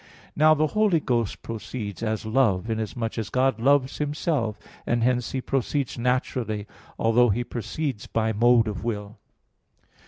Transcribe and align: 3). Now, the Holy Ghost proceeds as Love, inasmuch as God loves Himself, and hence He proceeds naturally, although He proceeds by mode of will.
3). 0.33 0.33
Now, 0.35 0.53
the 0.55 0.65
Holy 0.65 0.99
Ghost 0.99 1.43
proceeds 1.43 2.01
as 2.01 2.25
Love, 2.25 2.71
inasmuch 2.71 3.19
as 3.19 3.29
God 3.29 3.59
loves 3.59 3.99
Himself, 3.99 4.57
and 4.87 5.03
hence 5.03 5.31
He 5.31 5.41
proceeds 5.41 5.95
naturally, 5.95 6.65
although 6.97 7.29
He 7.29 7.43
proceeds 7.43 8.07
by 8.07 8.33
mode 8.33 8.67
of 8.67 8.83
will. 8.83 9.19